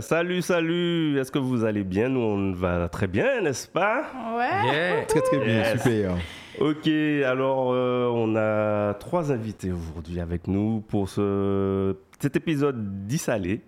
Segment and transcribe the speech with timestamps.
[0.00, 1.18] Salut, salut.
[1.18, 2.08] Est-ce que vous allez bien?
[2.08, 4.06] Nous, on va très bien, n'est-ce pas?
[4.36, 5.04] Ouais.
[5.06, 6.16] Très, très bien, super.
[6.58, 13.60] Ok, alors euh, on a trois invités aujourd'hui avec nous pour ce, cet épisode d'Issalé.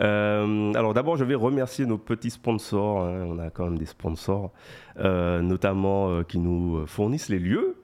[0.00, 3.04] Euh, alors d'abord, je vais remercier nos petits sponsors.
[3.04, 3.26] hein.
[3.28, 4.50] On a quand même des sponsors,
[4.98, 7.76] euh, notamment euh, qui nous fournissent les lieux,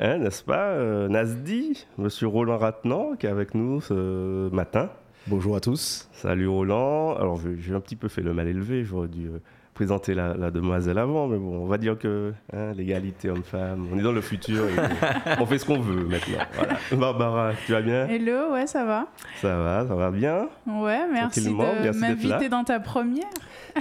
[0.00, 0.76] hein, n'est-ce pas
[1.08, 4.90] Nasdi, Monsieur Roland Ratnan, qui est avec nous ce matin.
[5.26, 6.08] Bonjour à tous.
[6.12, 7.16] Salut Roland.
[7.16, 8.84] Alors j'ai un petit peu fait le mal élevé.
[8.84, 9.28] J'aurais dû
[9.76, 13.98] présenter la, la demoiselle avant, mais bon, on va dire que hein, l'égalité homme-femme, on
[13.98, 14.72] est dans le futur et
[15.40, 16.38] on fait ce qu'on veut maintenant.
[16.54, 16.74] Voilà.
[16.92, 18.08] Barbara, tu vas bien?
[18.08, 19.06] Hello, ouais, ça va.
[19.40, 20.48] Ça va, ça va bien?
[20.66, 23.24] Ouais, merci Tranquillement, de m'inviter dans ta première.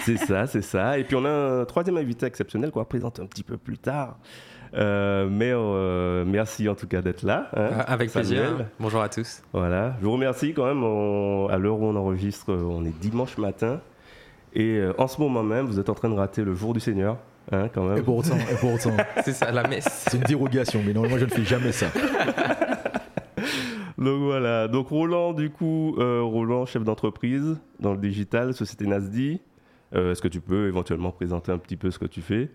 [0.02, 1.00] C'est ça, c'est ça.
[1.00, 1.30] Et puis on a
[1.62, 4.18] un troisième invité exceptionnel qu'on va présenter un petit peu plus tard.
[4.74, 7.50] Euh, mais euh, merci en tout cas d'être là.
[7.56, 8.28] hein, Ah, Avec Samuel.
[8.48, 8.66] plaisir.
[8.80, 9.42] Bonjour à tous.
[9.54, 10.84] Voilà, je vous remercie quand même.
[10.84, 13.80] On- à l'heure où on enregistre, on est dimanche matin.
[14.56, 16.80] Et euh, en ce moment même, vous êtes en train de rater le jour du
[16.80, 17.18] Seigneur.
[17.52, 17.98] Hein, quand même.
[17.98, 20.08] Et pour autant, et pour autant, C'est ça, la messe.
[20.10, 21.88] c'est une dérogation, mais normalement, je ne fais jamais ça.
[23.98, 24.68] Donc voilà.
[24.68, 29.42] Donc Roland, du coup, euh, Roland, chef d'entreprise dans le digital, société Nasdi.
[29.94, 32.50] Euh, Est-ce que tu peux éventuellement présenter un petit peu ce que tu fais?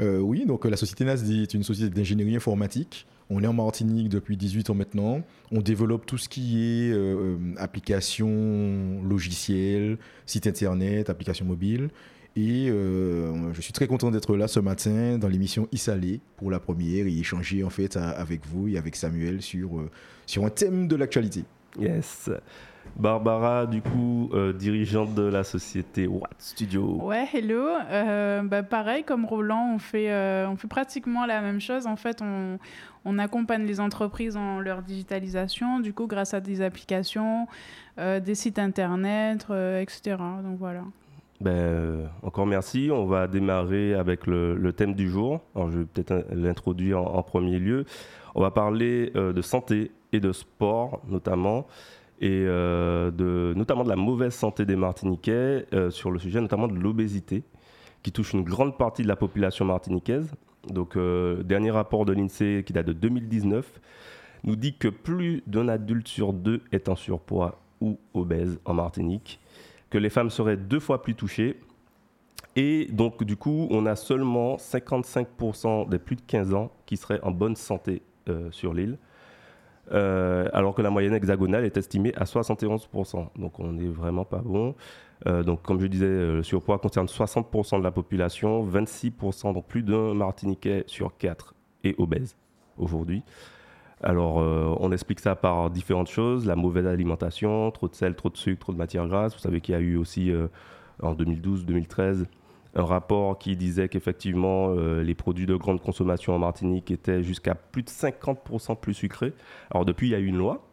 [0.00, 3.06] Euh, oui, donc euh, la société NASDI est une société d'ingénierie informatique.
[3.30, 5.22] On est en Martinique depuis 18 ans maintenant.
[5.50, 11.88] On développe tout ce qui est euh, euh, applications, logiciels, site internet, applications mobiles.
[12.36, 16.58] Et euh, je suis très content d'être là ce matin dans l'émission Issalé pour la
[16.58, 19.84] première et échanger en fait avec vous et avec Samuel sur,
[20.26, 21.44] sur un thème de l'actualité.
[21.78, 22.30] Yes.
[22.96, 26.98] Barbara, du coup, euh, dirigeante de la société Watt Studio.
[27.02, 27.66] Ouais, hello.
[27.90, 31.86] Euh, bah, pareil, comme Roland, on fait, euh, on fait pratiquement la même chose.
[31.86, 32.58] En fait, on,
[33.04, 37.48] on accompagne les entreprises dans leur digitalisation, du coup, grâce à des applications,
[37.98, 39.46] euh, des sites internet,
[39.80, 40.16] etc.
[40.44, 40.82] Donc voilà.
[41.40, 42.90] Ben, encore merci.
[42.92, 45.40] On va démarrer avec le, le thème du jour.
[45.56, 47.86] Alors, je vais peut-être l'introduire en, en premier lieu.
[48.36, 51.66] On va parler de santé et de sport, notamment,
[52.24, 56.74] et euh, notamment de la mauvaise santé des Martiniquais, euh, sur le sujet notamment de
[56.74, 57.42] l'obésité,
[58.02, 60.32] qui touche une grande partie de la population martiniquaise.
[60.66, 63.78] Donc, euh, dernier rapport de l'INSEE qui date de 2019
[64.44, 69.38] nous dit que plus d'un adulte sur deux est en surpoids ou obèse en Martinique
[69.90, 71.60] que les femmes seraient deux fois plus touchées.
[72.56, 77.20] Et donc, du coup, on a seulement 55% des plus de 15 ans qui seraient
[77.22, 78.96] en bonne santé euh, sur l'île,
[79.92, 83.28] Euh, alors que la moyenne hexagonale est estimée à 71%.
[83.36, 84.74] Donc, on n'est vraiment pas bon.
[85.26, 89.66] Euh, donc, comme je disais, euh, le surpoids concerne 60% de la population, 26%, donc
[89.66, 92.36] plus d'un Martiniquais sur 4 est obèse
[92.78, 93.22] aujourd'hui.
[94.02, 96.44] Alors, on explique ça par différentes choses.
[96.44, 99.32] La mauvaise alimentation, trop de sel, trop de sucre, trop de matières grasses.
[99.32, 100.30] Vous savez qu'il y a eu aussi,
[101.00, 102.26] en 2012-2013,
[102.74, 107.54] un rapport qui disait qu'effectivement, euh, les produits de grande consommation en Martinique étaient jusqu'à
[107.54, 109.32] plus de 50% plus sucrés.
[109.70, 110.66] Alors, depuis, il y a eu une loi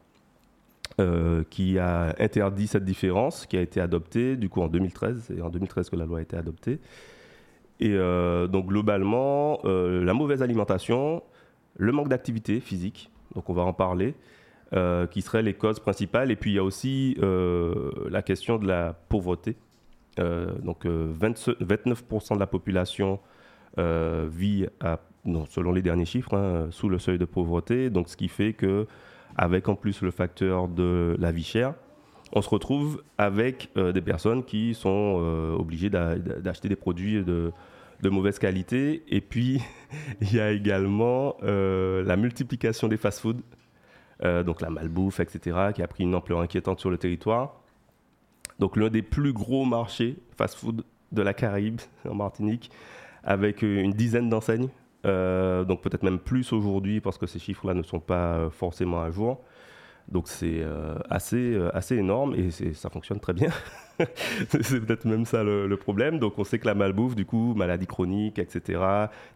[0.99, 5.25] euh, qui a interdit cette différence, qui a été adoptée, du coup, en 2013.
[5.27, 6.79] C'est en 2013 que la loi a été adoptée.
[7.79, 11.21] Et euh, donc, globalement, la mauvaise alimentation,
[11.77, 14.15] le manque d'activité physique, donc on va en parler,
[15.11, 16.31] qui seraient les causes principales.
[16.31, 17.17] Et puis il y a aussi
[18.09, 19.55] la question de la pauvreté.
[20.19, 23.19] Euh, donc euh, 20 29% de la population
[23.77, 24.67] euh, vit,
[25.49, 27.89] selon les derniers chiffres, hein, sous le seuil de pauvreté.
[27.89, 28.87] Donc ce qui fait que,
[29.37, 31.73] avec en plus le facteur de la vie chère,
[32.33, 37.23] on se retrouve avec euh, des personnes qui sont euh, obligées d'a- d'acheter des produits
[37.23, 37.51] de,
[38.03, 39.03] mauvaise qualité.
[39.09, 39.61] Et puis,
[40.21, 43.41] il y a également euh, la multiplication des fast-foods,
[44.23, 47.60] euh, donc la malbouffe, etc., qui a pris une ampleur inquiétante sur le territoire.
[48.61, 52.69] Donc, l'un des plus gros marchés fast-food de la Caraïbe, en Martinique,
[53.23, 54.69] avec euh, une dizaine d'enseignes.
[55.03, 59.01] Euh, donc, peut-être même plus aujourd'hui, parce que ces chiffres-là ne sont pas euh, forcément
[59.01, 59.41] à jour.
[60.07, 60.63] Donc, c'est
[61.09, 63.49] assez, assez énorme et ça fonctionne très bien.
[64.49, 66.19] c'est peut-être même ça le, le problème.
[66.19, 68.81] Donc, on sait que la malbouffe, du coup, maladie chronique, etc.,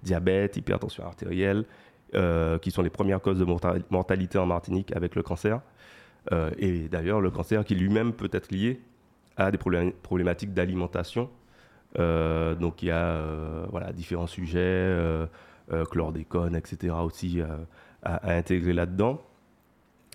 [0.04, 1.66] diabète, hypertension artérielle,
[2.62, 5.62] qui sont les premières causes de morta- mortalité en Martinique avec le cancer.
[6.58, 8.82] Et d'ailleurs, le cancer qui lui-même peut être lié
[9.38, 11.30] à des problém- problématiques d'alimentation.
[12.00, 15.26] Euh, donc, il y a euh, voilà, différents sujets, euh,
[15.72, 17.42] euh, chlordécone, etc., aussi
[18.04, 19.22] à, intégrer là-dedans.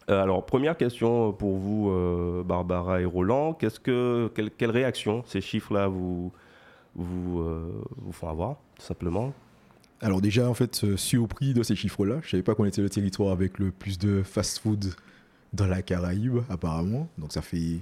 [0.08, 1.92] Alors, première question pour vous,
[2.44, 3.52] Barbara et Roland.
[3.54, 6.32] Qu'est-ce que, quelle, quelle réaction ces chiffres-là vous,
[6.96, 7.44] vous,
[7.96, 9.32] vous font avoir, tout simplement?
[10.00, 12.16] Alors déjà, en fait, surpris de ces chiffres-là.
[12.22, 14.94] Je savais pas qu'on était le territoire avec le plus de fast-food
[15.52, 17.08] dans la Caraïbe, apparemment.
[17.18, 17.80] Donc ça fait,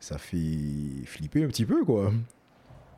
[0.00, 2.12] ça fait flipper un petit peu, quoi.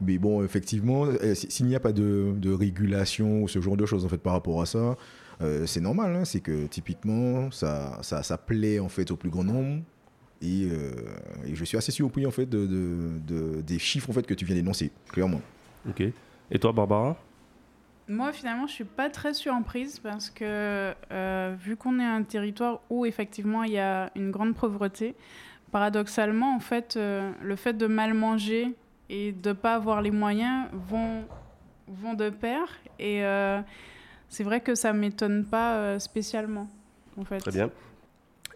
[0.00, 3.84] Mais bon, effectivement, euh, s'il n'y a pas de, de régulation ou ce genre de
[3.86, 4.96] choses, en fait, par rapport à ça,
[5.40, 6.14] euh, c'est normal.
[6.14, 6.24] hein.
[6.24, 9.82] C'est que typiquement, ça, ça, ça plaît, en fait, au plus grand nombre.
[10.40, 10.92] Et, euh,
[11.46, 14.34] et je suis assez surpris, en fait, de, de- de- des chiffres, en fait, que
[14.34, 15.40] tu viens d'énoncer, clairement.
[15.88, 16.00] Ok.
[16.50, 17.16] Et toi, Barbara?
[18.06, 22.80] Moi, finalement, je suis pas très surprise parce que euh, vu qu'on est un territoire
[22.88, 25.14] où effectivement il y a une grande pauvreté,
[25.70, 28.74] paradoxalement, en fait, euh, le fait de mal manger
[29.08, 31.24] et de pas avoir les moyens vont
[31.86, 32.68] vont de pair.
[32.98, 33.60] Et euh,
[34.28, 36.68] c'est vrai que ça m'étonne pas euh, spécialement.
[37.40, 37.70] Très bien.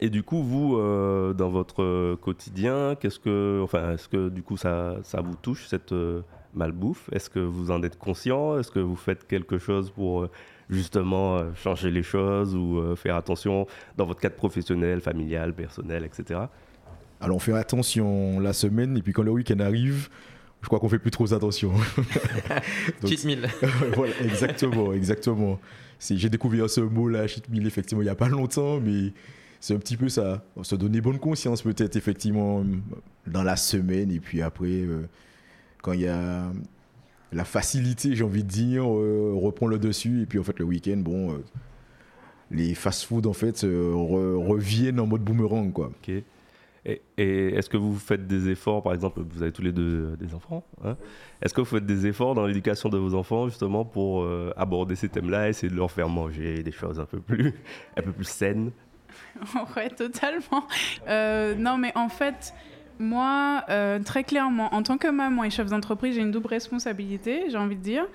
[0.00, 0.76] Et du coup, vous,
[1.34, 5.94] dans votre quotidien, qu'est-ce que, enfin, est-ce que du coup ça, ça vous touche cette
[6.54, 7.08] malbouffe?
[7.12, 8.58] Est-ce que vous en êtes conscient?
[8.58, 10.28] Est-ce que vous faites quelque chose pour
[10.68, 13.66] justement changer les choses ou faire attention
[13.96, 16.40] dans votre cadre professionnel, familial, personnel, etc.
[17.22, 20.08] Alors on fait attention la semaine et puis quand le week-end arrive,
[20.60, 21.72] je crois qu'on fait plus trop attention.
[23.06, 23.48] Cheat meal.
[23.94, 25.58] voilà, exactement, exactement.
[26.00, 29.12] J'ai découvert ce mot-là, cheat meal, effectivement, il n'y a pas longtemps, mais
[29.60, 30.44] c'est un petit peu ça.
[30.62, 32.64] Se donner bonne conscience, peut-être, effectivement,
[33.28, 35.02] dans la semaine, et puis après, euh,
[35.80, 36.50] quand il y a
[37.32, 40.64] la facilité, j'ai envie de dire, euh, reprend le dessus, et puis en fait, le
[40.64, 41.36] week-end, bon, euh,
[42.50, 45.86] les fast-food, en fait, euh, re- reviennent en mode boomerang, quoi.
[45.86, 46.12] Ok.
[46.84, 50.16] Et, est-ce que vous faites des efforts, par exemple, vous avez tous les deux euh,
[50.16, 50.96] des enfants, hein
[51.40, 54.96] est-ce que vous faites des efforts dans l'éducation de vos enfants justement pour euh, aborder
[54.96, 57.54] ces thèmes-là, essayer de leur faire manger des choses un peu plus,
[57.96, 58.72] un peu plus saines?
[59.76, 60.66] Ouais, totalement.
[61.06, 62.54] Euh, non, mais en fait,
[62.98, 63.64] moi,
[64.04, 67.76] très clairement, en tant que maman et chef d'entreprise, j'ai une double responsabilité, j'ai envie
[67.76, 68.06] de dire.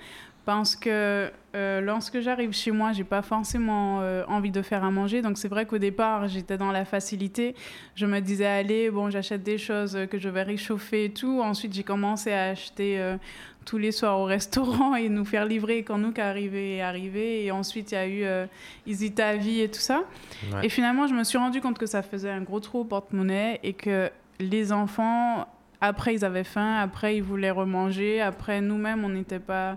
[0.48, 4.90] Parce que euh, lorsque j'arrive chez moi, j'ai pas forcément euh, envie de faire à
[4.90, 5.20] manger.
[5.20, 7.54] Donc c'est vrai qu'au départ, j'étais dans la facilité.
[7.94, 11.42] Je me disais, allez, bon, j'achète des choses que je vais réchauffer et tout.
[11.42, 13.18] Ensuite, j'ai commencé à acheter euh,
[13.66, 17.44] tous les soirs au restaurant et nous faire livrer quand nous qu'arrivé est arrivé.
[17.44, 18.46] Et ensuite, il y a eu euh,
[18.86, 20.04] Vie et tout ça.
[20.50, 20.64] Ouais.
[20.64, 23.60] Et finalement, je me suis rendu compte que ça faisait un gros trou au porte-monnaie
[23.62, 24.10] et que
[24.40, 25.46] les enfants,
[25.82, 29.76] après, ils avaient faim, après, ils voulaient remanger, après, nous-mêmes, on n'était pas,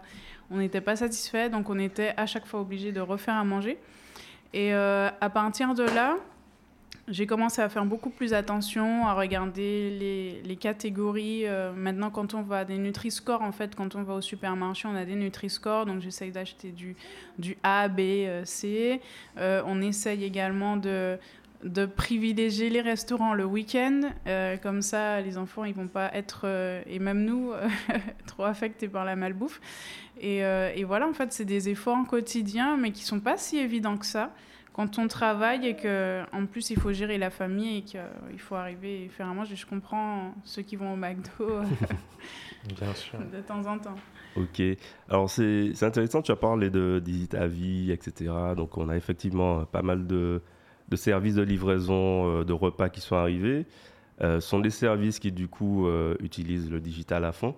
[0.52, 3.78] on n'était pas satisfaits, donc on était à chaque fois obligés de refaire à manger.
[4.54, 6.18] Et euh, à partir de là,
[7.08, 11.48] j'ai commencé à faire beaucoup plus attention, à regarder les, les catégories.
[11.48, 14.88] Euh, maintenant, quand on va à des Nutri-Score, en fait, quand on va au supermarché,
[14.88, 15.86] on a des Nutri-Score.
[15.86, 16.96] Donc, j'essaye d'acheter du,
[17.40, 19.02] du A, B, euh, C.
[19.38, 21.18] On essaye également de,
[21.64, 24.02] de privilégier les restaurants le week-end.
[24.62, 26.46] Comme ça, les enfants, ils vont pas être,
[26.88, 27.52] et même nous,
[28.28, 29.60] trop affectés par la malbouffe.
[30.22, 33.58] Et, euh, et voilà, en fait, c'est des efforts quotidiens, mais qui sont pas si
[33.58, 34.32] évidents que ça
[34.74, 38.00] quand on travaille et que en plus il faut gérer la famille et qu'il
[38.40, 39.58] faut arriver et faire à manger.
[39.58, 41.64] Je comprends ceux qui vont au McDo euh,
[42.80, 43.20] Bien sûr.
[43.20, 43.96] de temps en temps.
[44.38, 44.62] Ok.
[45.10, 48.32] Alors c'est intéressant, tu as parlé de Digita Vie, etc.
[48.56, 50.42] Donc on a effectivement euh, pas mal de,
[50.88, 53.66] de services de livraison de repas qui sont arrivés.
[54.22, 57.56] Euh, ce sont des services qui du coup euh, utilisent le digital à fond,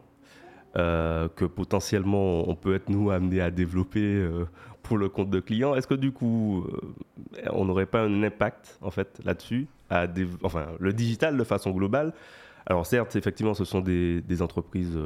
[0.76, 4.46] euh, que potentiellement on peut être nous amenés à développer euh,
[4.82, 5.76] pour le compte de clients.
[5.76, 9.68] Est-ce que du coup euh, on n'aurait pas un impact en fait là-dessus,
[10.42, 12.12] enfin le digital de façon globale?
[12.66, 14.98] Alors certes, effectivement, ce sont des, entreprises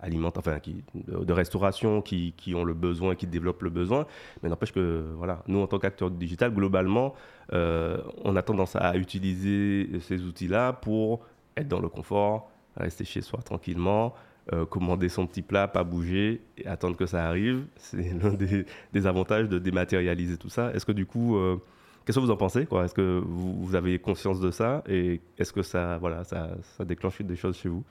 [0.00, 0.58] alimentaires, enfin,
[0.94, 4.06] de, restauration qui, ont le besoin, qui développent le besoin,
[4.42, 7.14] mais n'empêche que, voilà, nous, en tant qu'acteurs du digital, globalement,
[7.52, 11.26] on a tendance à utiliser ces outils-là pour
[11.56, 14.14] être dans le confort, rester chez soi tranquillement,
[14.52, 17.64] euh, commander son petit plat, pas bouger et attendre que ça arrive.
[17.76, 20.72] C'est l'un des, avantages de dématérialiser tout ça.
[20.74, 21.56] Est-ce que du coup, euh,
[22.04, 25.62] qu'est-ce que vous en pensez Est-ce que vous, avez conscience de ça et est-ce que
[25.62, 27.84] ça, voilà, ça, ça déclenche des choses chez vous?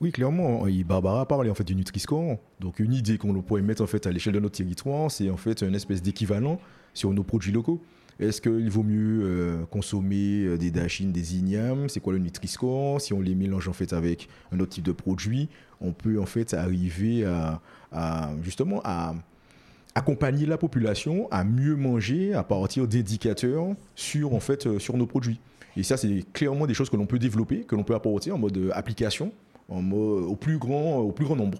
[0.00, 0.66] Oui, clairement.
[0.66, 2.38] Et Barbara parlé en fait du Nutri-Score.
[2.60, 5.36] Donc une idée qu'on pourrait mettre en fait à l'échelle de notre territoire, c'est en
[5.36, 6.58] fait une espèce d'équivalent
[6.94, 7.82] sur nos produits locaux.
[8.18, 11.88] Est-ce qu'il vaut mieux euh, consommer euh, des dachines, des ignames?
[11.88, 13.00] C'est quoi le Nutri-Score?
[13.00, 15.48] Si on les mélange en fait avec un autre type de produit,
[15.82, 17.60] on peut en fait arriver à,
[18.42, 19.14] justement à
[19.94, 25.06] accompagner la population à mieux manger à partir d'indicateurs sur en fait euh, sur nos
[25.06, 25.38] produits.
[25.76, 28.38] Et ça, c'est clairement des choses que l'on peut développer, que l'on peut apporter en
[28.38, 29.30] mode application
[29.68, 31.58] au, plus grand, au plus grand nombre.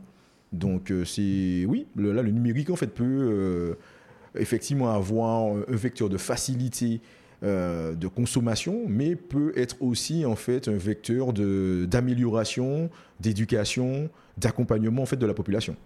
[0.52, 3.76] Donc, c'est oui, le, là, le numérique en fait peut
[4.38, 7.00] effectivement avoir un vecteur de facilité
[7.42, 12.88] euh, de consommation, mais peut être aussi en fait un vecteur de- d'amélioration,
[13.20, 15.76] d'éducation, d'accompagnement en fait de la population.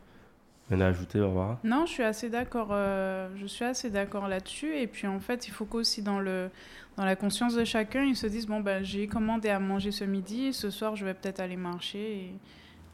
[0.71, 1.59] Rien à ajouter, Barbara?
[1.65, 2.69] Non, je suis assez d'accord.
[2.71, 4.73] euh, je suis assez d'accord là-dessus.
[4.77, 6.49] Et puis en fait, il faut qu'aussi dans le
[6.97, 10.05] dans la conscience de chacun, ils se disent bon ben j'ai commandé à manger ce
[10.05, 12.25] midi, ce soir je vais peut-être aller marcher et,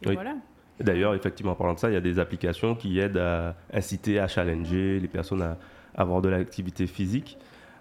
[0.03, 0.15] et Oui.
[0.15, 0.37] voilà.
[0.81, 4.19] D'ailleurs, effectivement, en parlant de ça, il y a des applications qui aident à inciter,
[4.19, 5.57] à challenger les personnes à
[5.95, 7.39] avoir de l'activité physique.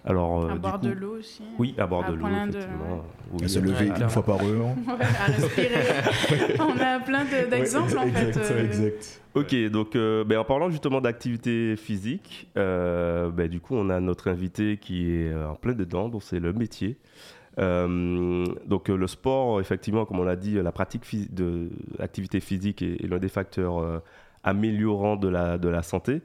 [0.08, 1.42] Alors, euh, à du boire coup- de l'eau aussi.
[1.58, 3.04] Oui, à boire À de l'eau, de- effectivement.
[3.32, 4.68] Oui, À se euh, lever une fois par heure.
[5.00, 6.54] À respirer.
[6.60, 8.28] On a plein de- d'exemples en fait.
[8.28, 9.20] Exact, euh, exact.
[9.34, 13.98] Ok, donc euh, ben, en parlant justement d'activité physique, euh, ben, du coup on a
[14.00, 16.96] notre invité qui est euh, en plein dedans, donc c'est le métier.
[17.58, 22.82] Euh, donc euh, le sport, effectivement, comme on l'a dit, la pratique de l'activité physique
[22.82, 23.98] est, l'un des facteurs euh,
[24.42, 26.22] améliorants de la, santé.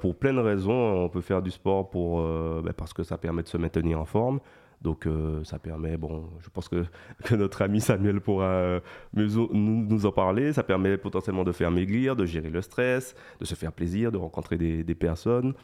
[0.00, 3.42] Pour plein de raisons, on peut faire du sport pour, ben, parce que ça permet
[3.42, 4.40] de se maintenir en forme.
[4.82, 5.06] Donc
[5.44, 6.84] ça permet, bon, je pense que,
[7.36, 8.80] notre ami Samuel pourra
[9.14, 10.52] nous, en parler.
[10.52, 14.18] Ça permet potentiellement de faire maigrir, de gérer le stress, de se faire plaisir, de
[14.18, 15.54] rencontrer des personnes.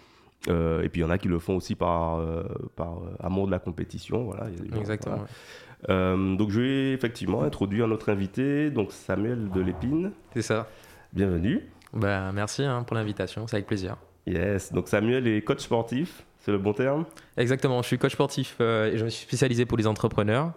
[0.49, 2.45] Euh, et puis il y en a qui le font aussi par, euh,
[2.77, 4.25] par euh, amour de la compétition.
[4.25, 5.17] Voilà, Il y a des gens- Exactement.
[5.17, 5.29] voilà.
[5.91, 10.13] Euh, donc je vais effectivement introduire notre invité, donc Samuel de l'Épine.
[10.35, 10.69] C'est ça.
[11.13, 11.63] Bienvenue.
[11.93, 13.97] Bah, merci hein, pour l'invitation, c'est avec plaisir.
[14.27, 17.05] Yes, donc Samuel est coach sportif, c'est le bon terme?
[17.37, 20.53] Exactement, je suis coach sportif euh, et je me suis spécialisé pour les entrepreneurs.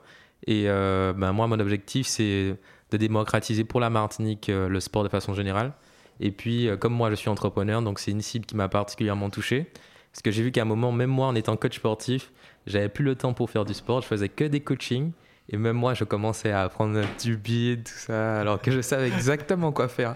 [0.47, 2.55] Et euh, ben, moi, mon objectif, c'est
[2.91, 5.73] de démocratiser pour la Martinique euh, le sport de façon générale.
[6.19, 9.29] Et puis, euh, comme moi, je suis entrepreneur, donc c'est une cible qui m'a particulièrement
[9.29, 9.67] touché.
[10.11, 12.31] Parce que j'ai vu qu'à un moment, même moi, en étant coach sportif,
[12.65, 14.01] j'avais plus le temps pour faire du sport.
[14.01, 15.11] Je faisais que des coachings.
[15.51, 19.07] Et même moi, je commençais à apprendre du bide, tout ça, alors que je savais
[19.07, 20.15] exactement quoi faire.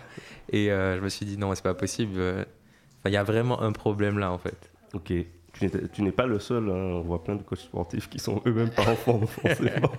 [0.51, 2.13] Et euh, je me suis dit, non, c'est pas possible.
[2.17, 2.43] Euh,
[3.05, 4.71] Il y a vraiment un problème là, en fait.
[4.93, 5.11] Ok.
[5.59, 6.73] Tu n'es- pas le seul, hein.
[6.73, 9.91] on voit plein de coachs sportifs qui sont eux-mêmes pas en forme forcément.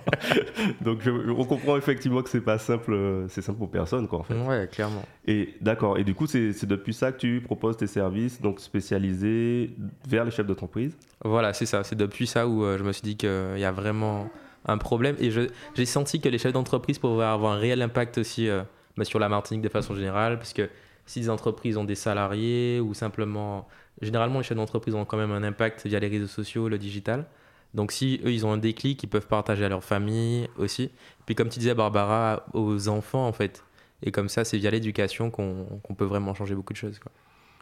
[0.81, 4.19] Donc je- on comprend effectivement que c'est pas simple, euh, c'est simple pour personne quoi
[4.19, 4.33] en fait.
[4.35, 5.03] Ouais, clairement.
[5.25, 9.71] Et d'accord, et du coup c'est depuis ça que tu proposes tes services, donc spécialisés
[10.07, 10.95] vers les chefs d'entreprise?
[11.23, 11.83] Voilà, c'est ça.
[11.83, 14.29] C'est depuis ça où euh, je me suis dit qu'il y a vraiment
[14.67, 15.15] un problème.
[15.19, 18.61] Et j'ai senti que les chefs d'entreprise pouvaient avoir un réel impact aussi euh,
[18.97, 20.37] bah, sur la Martinique de façon générale.
[20.37, 20.69] Parce que
[21.05, 23.67] si les entreprises ont des salariés ou simplement.
[24.01, 27.25] Généralement, les chefs d'entreprise ont quand même un impact via les réseaux sociaux, le digital.
[27.73, 30.91] Donc si eux, ils ont un déclic, ils peuvent partager à leur famille aussi.
[31.25, 33.63] Puis comme tu disais, Barbara, aux enfants en fait.
[34.01, 36.99] Et comme ça, c'est via l'éducation qu'on peut vraiment changer beaucoup de choses.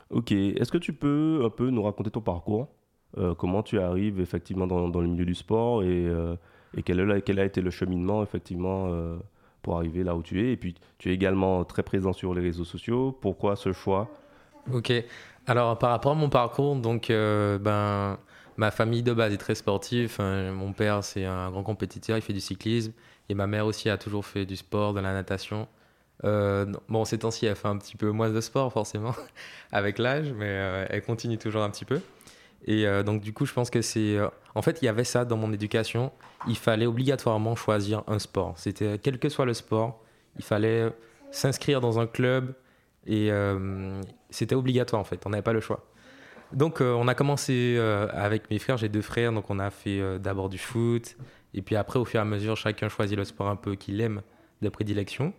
[0.10, 2.68] Ok, est-ce que tu peux un peu nous raconter ton parcours?
[3.18, 6.36] Euh, Comment tu arrives effectivement dans, le milieu du sport et, euh,
[6.86, 9.18] quel, quel a été le cheminement effectivement euh,
[9.64, 12.42] pour arriver là où tu es Et puis tu es également très présent sur les
[12.42, 13.18] réseaux sociaux.
[13.20, 14.08] Pourquoi ce choix?
[14.72, 14.94] Ok.
[15.48, 18.18] Alors, par rapport à mon parcours, donc, euh, ben,
[18.56, 20.10] ma famille de base est très sportive.
[20.12, 22.94] Enfin, mon père, c'est un grand compétiteur, il fait du cyclisme.
[23.30, 25.68] Et ma mère aussi a toujours fait du sport, de la natation.
[26.24, 29.16] Euh, bon, ces temps-ci, elle fait un petit peu moins de sport, forcément,
[29.72, 32.00] avec l'âge, mais euh, elle continue toujours un petit peu.
[32.66, 34.18] Et euh, donc, du coup, je pense que c'est.
[34.18, 36.12] euh, en fait, il y avait ça dans mon éducation.
[36.48, 38.54] Il fallait obligatoirement choisir un sport.
[38.58, 40.04] C'était, quel que soit le sport,
[40.38, 40.92] il fallait
[41.32, 42.54] s'inscrire dans un club.
[43.06, 45.22] Et euh, c'était obligatoire, en fait.
[45.26, 45.86] On n'avait pas le choix.
[46.54, 48.78] Donc, euh, on a commencé euh, avec mes frères.
[48.78, 49.34] J'ai deux frères.
[49.34, 51.18] Donc, on a fait euh, d'abord du foot.
[51.54, 54.00] Et puis après, au fur et à mesure, chacun choisit le sport un peu qu'il
[54.02, 54.22] aime
[54.62, 55.34] de prédilection.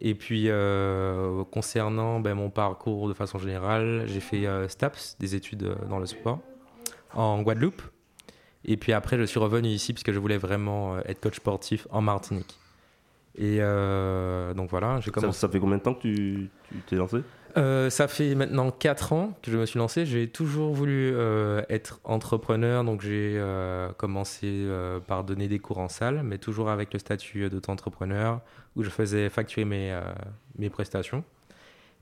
[0.00, 5.34] Et puis, euh, concernant ben, mon parcours de façon générale, j'ai fait euh, STAPS, des
[5.34, 6.40] études euh, dans le sport,
[7.14, 7.82] en Guadeloupe.
[8.64, 11.36] Et puis après, je suis revenu ici parce que je voulais vraiment euh, être coach
[11.36, 12.58] sportif en Martinique.
[13.34, 15.38] Et euh, donc voilà, j'ai ça, commencé.
[15.40, 16.50] ça fait combien de temps que tu
[16.86, 17.18] t'es lancé?
[17.56, 20.06] Euh, ça fait maintenant 4 ans que je me suis lancé.
[20.06, 24.66] J'ai toujours voulu euh, être entrepreneur, donc j'ai euh, commencé
[25.06, 28.40] par donner des cours en salle, mais toujours avec le statut d'auto-entrepreneur,
[28.76, 29.98] où je faisais facturer mes,
[30.58, 31.24] mes prestations.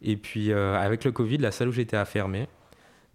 [0.03, 2.49] Et puis avec le Covid, la salle où j'étais a fermé.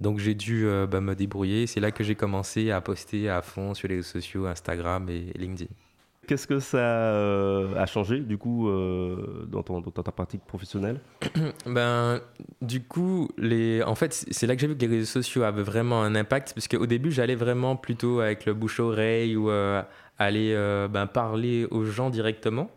[0.02, 1.68] Donc j'ai dû bah, me débrouiller.
[1.68, 5.32] C'est là que j'ai commencé à poster à fond sur les réseaux sociaux, Instagram et
[5.38, 5.72] LinkedIn.
[6.28, 11.00] Qu'est-ce que ça euh, a changé du coup euh, dans, ta pratique professionnelle
[11.66, 12.22] Ben,
[12.62, 13.84] du coup, les...
[13.84, 16.54] en fait, c'est là que j'ai vu que les réseaux sociaux avaient vraiment un impact,
[16.54, 19.82] parce qu'au début, j'allais vraiment plutôt avec le bouche-oreille ou euh,
[20.18, 20.54] aller
[20.92, 22.70] ben, parler aux gens directement.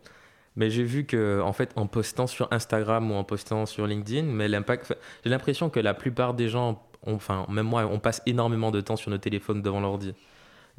[0.55, 4.23] Mais j'ai vu que, en fait, en postant sur Instagram ou en postant sur LinkedIn,
[4.23, 8.71] mais l'impact, j'ai l'impression que la plupart des gens, enfin, même moi, on passe énormément
[8.71, 10.13] de temps sur nos téléphones devant l'ordi.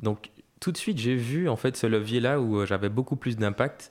[0.00, 3.36] Donc, tout de suite, j'ai vu en fait ce levier-là où euh, j'avais beaucoup plus
[3.36, 3.90] d'impact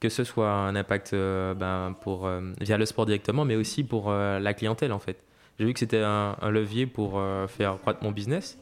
[0.00, 3.82] que ce soit un impact euh, ben, pour, euh, via le sport directement, mais aussi
[3.82, 5.24] pour la clientèle en fait.
[5.58, 8.58] J'ai vu que c'était un, levier pour faire croître mon business.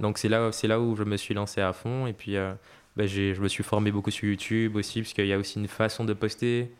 [0.00, 2.08] Donc c'est là, là où je me suis lancé à fond.
[2.08, 2.34] Et puis
[2.96, 5.68] ben, je me suis formé beaucoup sur YouTube aussi, parce qu'il y a aussi une
[5.68, 6.72] façon de poster.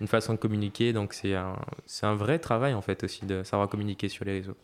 [0.00, 0.92] une façon de communiquer.
[0.92, 1.54] Donc c'est un,
[2.02, 4.56] un vrai travail en fait aussi de savoir communiquer sur les réseaux.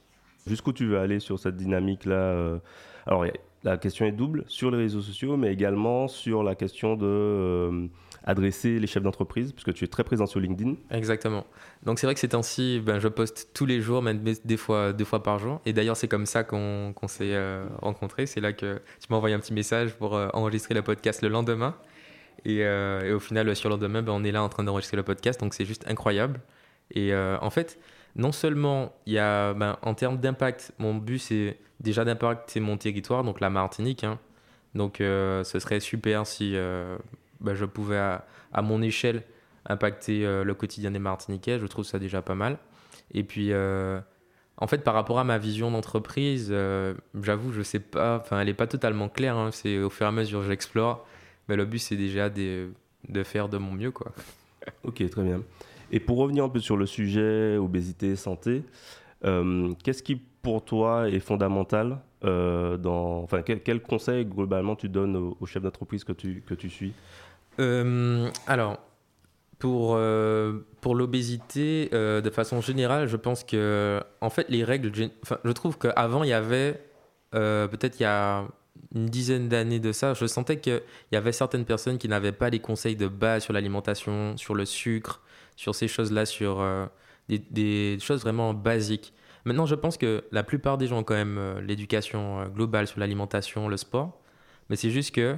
[0.48, 2.58] Jusqu'où tu veux aller sur cette dynamique-là
[3.06, 3.24] Alors
[3.62, 7.86] la question est double sur les réseaux sociaux, mais également sur la question de euh,
[8.24, 10.76] adresser les chefs d'entreprise, puisque tu es très présent sur LinkedIn.
[10.90, 11.46] Exactement.
[11.82, 14.92] Donc c'est vrai que ces temps-ci, ben, je poste tous les jours, même des fois
[14.94, 15.60] deux fois par jour.
[15.66, 18.26] Et d'ailleurs, c'est comme ça qu'on s'est euh, rencontrés.
[18.26, 21.76] C'est là que tu m'as envoyé un petit message pour enregistrer le podcast le lendemain.
[22.46, 22.66] Et,
[23.12, 25.38] au final, sur le lendemain, ben, on est là en train d'enregistrer le podcast.
[25.38, 26.40] Donc c'est juste incroyable.
[26.94, 27.78] Et en fait,
[28.16, 32.76] non seulement il y a, ben, en termes d'impact, mon but c'est déjà d'impacter mon
[32.76, 34.04] territoire, donc la Martinique.
[34.04, 34.18] Hein.
[34.74, 36.96] Donc euh, ce serait super si euh,
[37.40, 39.22] ben, je pouvais à, mon échelle
[39.66, 41.58] impacter euh, le quotidien des Martiniquais.
[41.58, 42.58] Je trouve ça déjà pas mal.
[43.12, 46.54] Et puis en fait par rapport à ma vision d'entreprise,
[47.20, 49.36] j'avoue je sais pas, enfin elle est pas totalement claire.
[49.36, 49.50] Hein.
[49.52, 51.06] c'est au fur et à mesure j'explore.
[51.48, 52.70] Mais le but c'est déjà de,
[53.24, 54.12] faire de mon mieux quoi.
[54.84, 55.42] Ok très bien.
[55.90, 58.62] Et pour revenir un peu sur le sujet obésité, santé,
[59.22, 65.16] qu'est-ce qui pour toi est fondamental euh, dans, enfin, quel, quel, conseil globalement tu donnes
[65.16, 66.92] aux, chefs d'entreprise que tu, que tu suis?
[67.58, 68.78] Euh, Alors,
[69.58, 69.98] pour,
[70.80, 76.24] pour l'obésité, de façon générale, je pense que, en fait, les règles, je trouve qu'avant,
[76.24, 76.80] il y avait,
[77.32, 78.46] peut-être il y a
[78.94, 80.82] une dizaine d'années de ça, je sentais qu'il
[81.12, 84.64] y avait certaines personnes qui n'avaient pas les conseils de base sur l'alimentation, sur le
[84.64, 85.22] sucre,
[85.56, 86.86] sur ces choses-là, sur euh,
[87.28, 89.12] des, choses vraiment basiques.
[89.44, 92.86] Maintenant, je pense que la plupart des gens ont quand même euh, l'éducation euh, globale
[92.86, 94.20] sur l'alimentation, le sport,
[94.68, 95.36] mais c'est juste que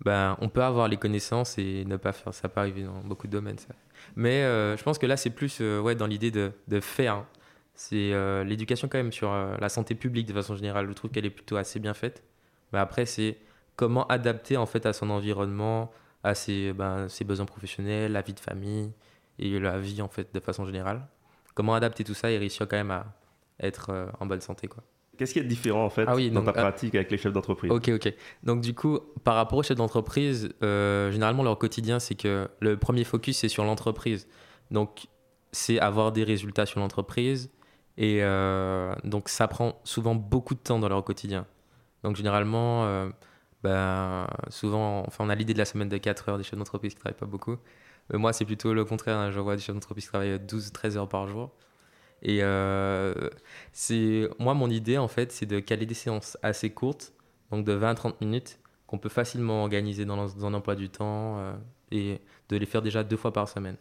[0.00, 2.34] ben, on peut avoir les connaissances et ne pas faire.
[2.34, 3.58] Ça peut arriver dans beaucoup de domaines.
[4.16, 7.24] Mais je pense que là, c'est plus ouais, dans l'idée de, faire.
[7.74, 8.10] C'est
[8.44, 10.88] l'éducation quand même sur la santé publique de façon générale.
[10.88, 12.24] Je trouve qu'elle est plutôt assez bien faite.
[12.72, 13.38] Mais après, c'est
[13.76, 15.92] comment adapter en fait à son environnement,
[16.24, 18.90] à ses, ben, ses besoins professionnels, la vie de famille,
[19.38, 21.06] et la vie en fait de façon générale.
[21.54, 23.06] Comment adapter tout ça et réussir quand même à
[23.62, 24.82] être euh, en bonne santé quoi.
[25.18, 27.70] Qu'est-ce qui est différent en fait ah dans ta euh, pratique avec les chefs d'entreprise?
[27.70, 28.12] Ok, ok.
[28.42, 32.76] Donc du coup, par rapport aux chefs d'entreprise, euh, généralement leur quotidien, c'est que le
[32.78, 34.26] premier focus c'est sur l'entreprise.
[34.70, 35.06] Donc
[35.52, 37.50] c'est avoir des résultats sur l'entreprise
[37.98, 38.22] et
[39.04, 41.46] donc ça prend souvent beaucoup de temps dans leur quotidien.
[42.02, 43.10] Donc généralement,
[43.62, 46.94] ben, souvent, enfin, on a l'idée de la semaine de 4 heures des chefs d'entreprise
[46.94, 47.58] qui travaillent pas beaucoup.
[48.12, 49.16] Euh, moi, c'est plutôt le contraire.
[49.16, 49.30] Hein.
[49.30, 51.52] Je vois des chefs d'entreprise qui travaillent 12-13 heures par jour.
[52.22, 53.14] Et euh,
[53.72, 57.12] c'est moi, mon idée, en fait, c'est de caler des séances assez courtes,
[57.50, 61.52] donc de 20-30 minutes, qu'on peut facilement organiser dans, un emploi du temps euh,
[61.90, 63.76] et de les faire déjà deux fois par semaine.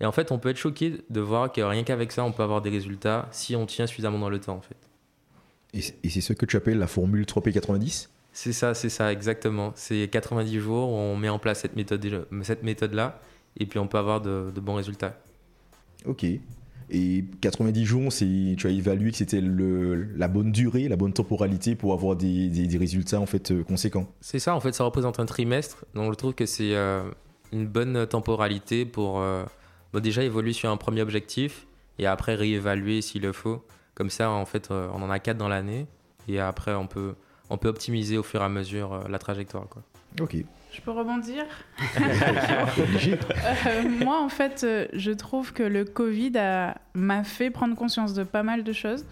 [0.00, 2.42] Et en fait, on peut être choqué de voir que rien qu'avec ça, on peut
[2.42, 4.76] avoir des résultats si on tient suffisamment dans le temps, en fait.
[5.72, 9.72] Et c'est ce que tu appelles la formule 3P90 C'est ça, c'est ça, exactement.
[9.74, 13.20] C'est 90 jours où on met en place cette méthode, cette méthode-là
[13.58, 15.18] et puis on peut avoir de, bons résultats.
[16.04, 16.26] Ok.
[16.90, 21.92] Et 90 jours, tu as évalué que c'était la bonne durée, la bonne temporalité pour
[21.92, 24.06] avoir des, des, résultats en fait euh, conséquents.
[24.20, 25.84] C'est ça, en fait, ça représente un trimestre.
[25.94, 27.02] Donc je trouve que c'est euh,
[27.52, 29.44] une bonne temporalité pour euh,
[29.94, 31.66] déjà évoluer sur un premier objectif
[31.98, 33.64] et après réévaluer s'il le faut.
[33.94, 35.86] Comme ça, en fait, on en a quatre dans l'année
[36.28, 37.14] et après on peut,
[37.48, 39.66] on peut optimiser au fur et à mesure la trajectoire.
[39.68, 39.82] Quoi.
[40.20, 40.36] Ok.
[40.76, 41.44] Je peux rebondir
[42.00, 46.32] euh, Moi, en fait, euh, je trouve que le Covid
[46.94, 49.06] m'a fait prendre conscience de pas mal de choses.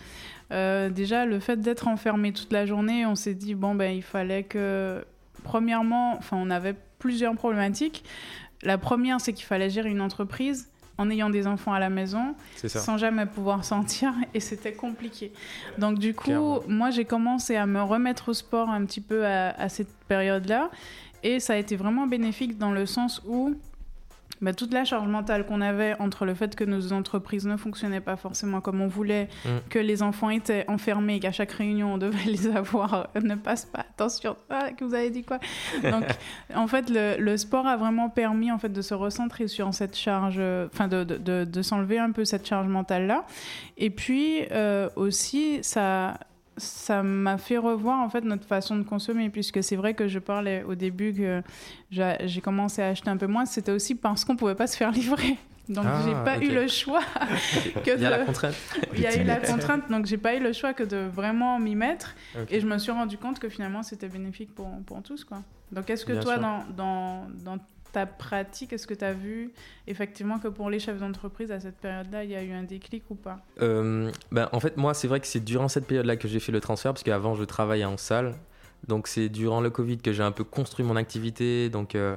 [0.53, 4.03] Euh, déjà, le fait d'être enfermé toute la journée, on s'est dit, bon, ben, il
[4.03, 5.03] fallait que,
[5.43, 8.05] premièrement, enfin, on avait plusieurs problématiques.
[8.63, 12.37] La première, c'est qu'il fallait gérer une entreprise en ayant des enfants à la maison,
[12.67, 15.33] sans jamais pouvoir sortir, et c'était compliqué.
[15.77, 19.69] Donc du coup, moi j'ai commencé à me remettre au sport un petit peu à
[19.69, 20.71] cette période-là,
[21.25, 23.57] et ça a été vraiment bénéfique dans le sens où
[24.41, 28.03] bah, toute la charge mentale qu'on avait entre le fait que nos entreprises ne fonctionnaient
[28.03, 29.49] pas forcément comme on voulait, mm.
[29.71, 33.65] que les enfants étaient enfermés, qu'à chaque réunion on devait les avoir, euh, ne passe
[33.65, 35.39] pas, attention, ah, que vous avez dit quoi?
[35.83, 36.05] Donc
[36.55, 39.97] en fait le, le, sport a vraiment permis en fait de se recentrer sur cette
[39.97, 43.25] charge, enfin de, de, de, s'enlever un peu cette charge mentale là.
[43.79, 46.19] Et puis euh, aussi ça
[46.57, 50.19] ça m'a fait revoir en fait notre façon de consommer puisque c'est vrai que je
[50.19, 51.43] parlais au début que
[51.91, 53.45] j'ai commencé à acheter un peu moins.
[53.47, 55.37] C'était aussi parce qu'on pouvait pas se faire livrer.
[55.69, 57.01] Donc ah, j'ai pas eu le choix
[57.85, 58.55] que il y a la contrainte.
[58.93, 61.59] Il y a eu la contrainte donc j'ai pas eu le choix que de vraiment
[61.59, 62.15] m'y mettre.
[62.51, 65.43] Et je me suis rendu compte que finalement c'était bénéfique pour, pour tous quoi.
[65.73, 67.59] Donc est-ce que toi dans, dans, dans
[67.95, 69.53] ta pratique, est-ce que tu as vu
[69.87, 73.05] effectivement que pour les chefs d'entreprise à cette période-là, il y a eu un déclic
[73.09, 73.39] ou pas?
[73.63, 76.53] Euh, ben, En fait, moi, c'est vrai que c'est durant cette période-là que j'ai fait
[76.53, 78.35] le transfert, parce qu'avant, je travaillais en salle.
[78.89, 81.71] Donc, c'est durant le Covid que j'ai un peu construit mon activité.
[81.71, 82.17] Donc, euh,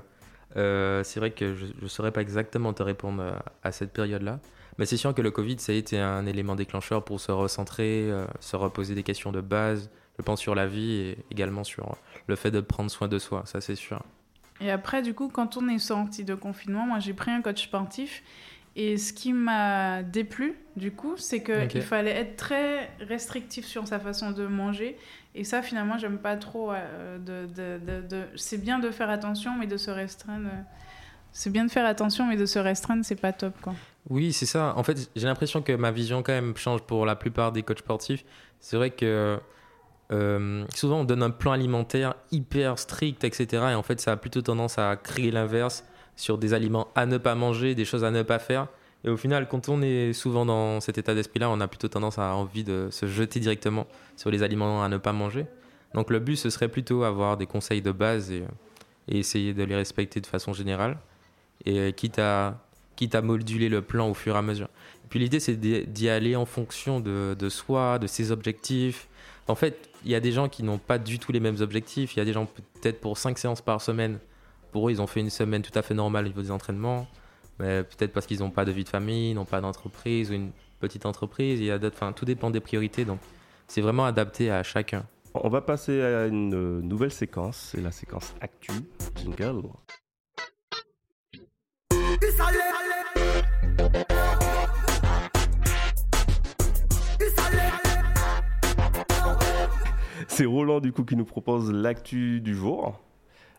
[0.56, 3.22] Euh, c'est vrai que je ne saurais pas exactement te répondre
[3.64, 4.40] à, cette période-là.
[4.80, 8.10] Mais c'est sûr que le Covid, ça a été un élément déclencheur pour se recentrer,
[8.40, 12.36] se reposer des questions de base, je pense, sur la vie et également sur le
[12.36, 14.02] fait de prendre soin de soi, ça c'est sûr.
[14.62, 17.64] Et après, du coup, quand on est sorti de confinement, moi j'ai pris un coach
[17.64, 18.24] sportif.
[18.80, 24.00] Et ce qui m'a déplu, du coup, c'est qu'il fallait être très restrictif sur sa
[24.00, 24.98] façon de manger.
[25.34, 26.72] Et ça, finalement, j'aime pas trop.
[26.72, 30.50] Euh, de, de, de, C'est bien de faire attention, mais de se restreindre.
[31.32, 33.74] C'est bien de faire attention, mais de se restreindre, c'est pas top, quoi.
[34.12, 34.74] Oui, c'est ça.
[34.78, 37.80] En fait, j'ai l'impression que ma vision, quand même, change pour la plupart des coachs
[37.80, 38.26] sportifs.
[38.60, 39.40] C'est vrai que
[40.12, 43.48] euh, souvent, on donne un plan alimentaire hyper strict, etc.
[43.72, 45.84] Et en fait, ça a plutôt tendance à créer l'inverse
[46.16, 48.68] sur des aliments à ne pas manger, des choses à ne pas faire.
[49.04, 52.18] Et au final, quand on est souvent dans cet état d'esprit-là, on a plutôt tendance
[52.18, 55.46] à envie de se jeter directement sur les aliments à ne pas manger.
[55.94, 58.44] Donc le but, ce serait plutôt avoir des conseils de base et,
[59.10, 60.98] essayer de les respecter de façon générale,
[61.66, 62.60] et quitte à,
[62.98, 64.68] quitte à moduler le plan au fur et à mesure.
[65.06, 69.08] Et puis l'idée, c'est d'y aller en fonction de soi, de ses objectifs.
[69.48, 72.16] En fait, il y a des gens qui n'ont pas du tout les mêmes objectifs.
[72.16, 74.20] Il y a des gens peut-être pour 5 séances par semaine.
[74.72, 77.08] Pour eux, ils ont fait une semaine tout à fait normale au niveau des entraînements.
[77.60, 80.52] Mais peut-être parce qu'ils n'ont pas de vie de famille, n'ont pas d'entreprise ou une
[80.80, 81.60] petite entreprise.
[81.60, 83.06] Il y a enfin, tout dépend des priorités.
[83.06, 83.20] Donc,
[83.68, 85.06] c'est vraiment adapté à chacun.
[85.34, 87.70] On va passer à une nouvelle séquence.
[87.72, 88.72] C'est la séquence Actu
[89.16, 89.62] Jingle.
[100.38, 103.02] C'est Roland du coup qui nous propose l'actu du jour.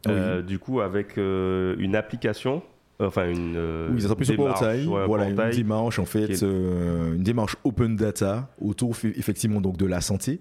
[0.07, 2.62] Euh, du coup avec euh, une application
[3.01, 7.57] enfin une euh, oui, ça plus démarche, portail, voilà une démarche en fait une démarche
[7.64, 10.41] open data autour effectivement donc de la santé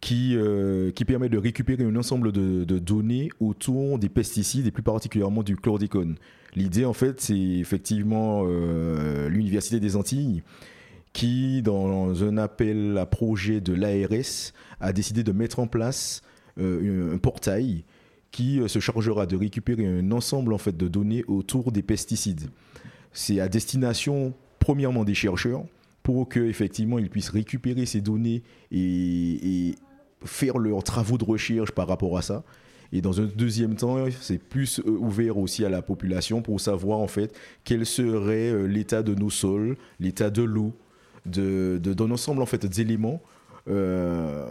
[0.00, 0.38] qui,
[0.94, 5.42] qui permet de récupérer un ensemble de, de, données autour des pesticides et plus particulièrement
[5.42, 6.14] du chlordécone.
[6.54, 8.44] L'idée en fait c'est effectivement
[9.28, 10.44] l'université des Antilles
[11.12, 16.22] qui, dans un appel à projet de l'ARS, a décidé de mettre en place
[16.58, 17.84] euh, un portail
[18.30, 22.50] qui euh, se chargera de récupérer un ensemble en fait, de données autour des pesticides.
[23.12, 25.64] C'est à destination, premièrement, des chercheurs,
[26.02, 29.74] pour qu'effectivement ils puissent récupérer ces données et, et,
[30.24, 32.44] faire leurs travaux de recherche par rapport à ça.
[32.92, 36.98] Et dans un deuxième temps, c'est plus euh, ouvert aussi à la population pour savoir
[36.98, 40.74] en fait quel serait l'état de nos sols, l'état de l'eau,
[41.26, 43.20] d'un de, ensemble en fait d'éléments
[43.68, 44.46] euh,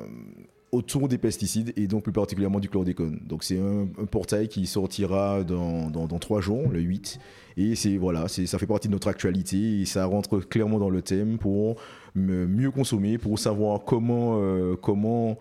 [0.72, 3.20] autour des pesticides et donc plus particulièrement du chlordécone.
[3.26, 7.20] Donc c'est un, portail qui sortira dans, dans, trois jours, le 8.
[7.58, 11.02] Et c'est voilà, ça fait partie de notre actualité et ça rentre clairement dans le
[11.02, 11.76] thème pour
[12.16, 15.38] mieux consommer, pour savoir comment, euh, comment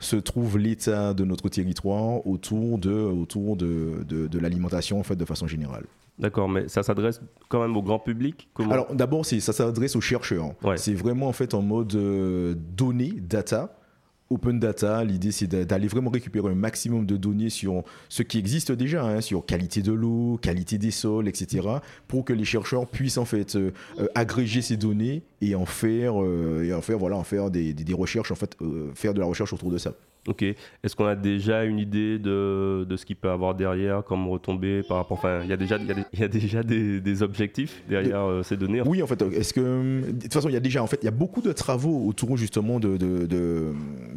[0.00, 5.24] se trouve l'état de notre territoire autour de, autour de, de, l'alimentation en fait de
[5.24, 5.84] façon générale.
[6.18, 10.52] D'accord, mais ça s'adresse quand même au grand public Alors d'abord, ça s'adresse aux chercheurs.
[10.76, 13.78] C'est vraiment en fait en mode euh, données, data,
[14.30, 15.04] open data.
[15.04, 19.20] L'idée, c'est d'aller vraiment récupérer un maximum de données sur ce qui existe déjà, hein,
[19.20, 21.66] sur qualité de l'eau, qualité des sols, etc.,
[22.08, 26.14] pour que les chercheurs puissent en fait euh, euh, agréger ces données et en faire,
[26.62, 28.56] et en faire, voilà, en faire des, des recherches, en fait,
[28.94, 29.94] faire de la recherche autour de ça.
[30.28, 30.42] Ok.
[30.42, 34.82] Est-ce qu'on a déjà une idée de, de ce qu'il peut avoir derrière comme retombée
[34.84, 35.18] par rapport.
[35.18, 38.56] Enfin, il y a déjà, il y a, déjà des, des, objectifs derrière euh, ces
[38.56, 39.20] données Oui, en fait.
[39.22, 40.00] Est-ce que.
[40.12, 40.82] De toute façon, il y a déjà.
[40.82, 43.74] En fait, il y a beaucoup de travaux autour justement de, de, de,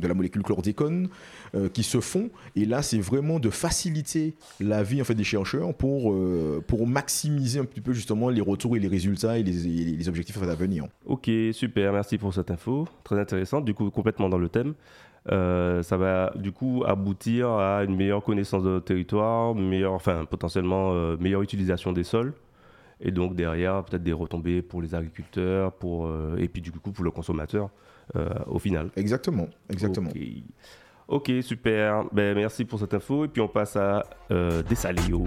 [0.07, 1.09] la molécule chlordécone
[1.55, 2.29] euh, qui se font.
[2.55, 6.85] Et là, c'est vraiment de faciliter la vie en fait, des chercheurs pour, euh, pour
[6.85, 10.55] maximiser un petit peu justement les retours et les résultats et les, les objectifs à
[10.55, 10.85] venir.
[11.05, 11.93] Ok, super.
[11.93, 12.87] Merci pour cette info.
[13.03, 13.65] Très intéressante.
[13.65, 14.75] Du coup, complètement dans le thème.
[15.31, 20.25] Euh, ça va du coup aboutir à une meilleure connaissance de notre territoire, meilleure, enfin
[20.25, 22.33] potentiellement euh, meilleure utilisation des sols,
[23.01, 26.91] et donc derrière peut-être des retombées pour les agriculteurs, pour euh, et puis du coup
[26.91, 27.69] pour le consommateur
[28.45, 28.91] au final.
[28.95, 30.11] Exactement, exactement.
[31.07, 32.05] Ok, super.
[32.11, 34.03] Ben, merci pour cette info et puis on passe à
[34.69, 35.25] Dessaléo.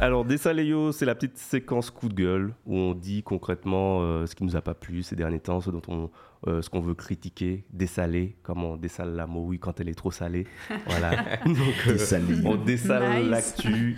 [0.00, 4.36] Alors, Dessaléo, c'est la petite séquence coup de gueule où on dit concrètement euh, ce
[4.36, 6.08] qui nous a pas plu ces derniers temps, ce dont on,
[6.46, 10.10] euh, ce qu'on veut critiquer, dessaler, comme on dessale la oui quand elle est trop
[10.10, 10.46] salée.
[10.86, 11.10] Voilà.
[11.44, 13.96] donc, euh, on dessale l'actu.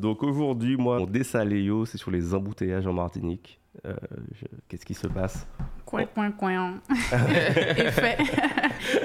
[0.00, 3.60] donc aujourd'hui, moi, mon Dessaléo, c'est sur les embouteillages en Martinique.
[4.68, 5.46] Qu'est-ce qui se passe?
[5.84, 6.74] Coin, coin, coin.
[7.76, 8.16] effet.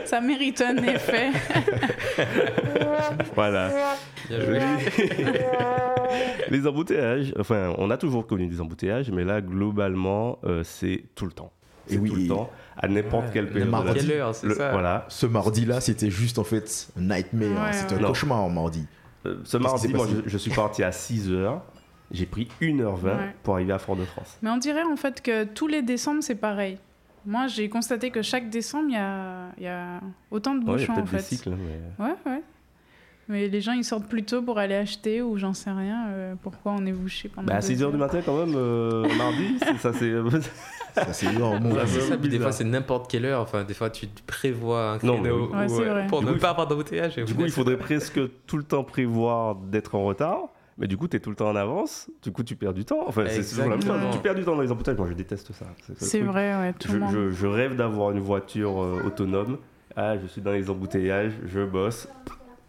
[0.05, 1.31] Ça mérite un effet.
[3.35, 3.95] voilà.
[6.49, 11.25] les embouteillages, enfin, on a toujours connu des embouteillages, mais là, globalement, euh, c'est tout
[11.25, 11.51] le temps.
[11.89, 13.69] C'est oui, tout le et- temps, à n'importe Ouais, quelle période.
[13.69, 13.93] mardi.
[13.99, 15.05] Quelle heure, c'est Le- ça Voilà.
[15.09, 17.65] Ce mardi-là, c'était juste en fait un nightmare.
[17.67, 17.99] Ouais, c'était ouais.
[17.99, 18.07] un Non.
[18.09, 18.85] cauchemar mardi.
[19.25, 21.59] Euh, ce mardi, moi, je, je suis parti à 6h.
[22.11, 23.35] J'ai pris 1h20 Ouais.
[23.43, 24.37] pour arriver à Fort-de-France.
[24.41, 26.77] Mais on dirait en fait que tous les décembre, c'est pareil.
[27.25, 29.99] Moi, j'ai constaté que chaque décembre, il y a, il y a
[30.31, 31.19] autant de bouchons en fait.
[31.19, 32.03] cycles, mais...
[32.05, 32.41] Ouais, ouais.
[33.27, 36.07] Mais les gens, ils sortent plus tôt pour aller acheter ou j'en sais rien.
[36.07, 37.91] euh, pourquoi on est bouché pendant Bah, à deux 6h heures.
[37.91, 40.11] du matin, quand même, euh, mardi, ça c'est.
[40.95, 43.41] Ça, c'est C'est c'est ça, puis des fois c'est n'importe quelle heure.
[43.41, 46.07] Enfin, des fois tu prévois un Non, créneau Ouais, c'est euh, vrai.
[46.07, 47.15] pour Du ne coup, pas avoir d'embouteillage.
[47.15, 50.39] Du coup, il faudrait presque tout le temps prévoir d'être en retard.
[50.77, 52.09] Mais du coup, tu es tout le temps en avance.
[52.23, 53.03] Du coup, tu perds du temps.
[53.05, 53.99] Enfin, c'est toujours la même chose.
[54.13, 54.97] Tu perds du temps dans les embouteillages.
[54.97, 55.65] Moi, je déteste ça.
[55.97, 57.11] C'est vrai, ouais, tout Je, le monde.
[57.13, 59.57] je- je rêve d'avoir une voiture euh, autonome.
[59.97, 62.07] Ah, je suis dans les embouteillages, je bosse.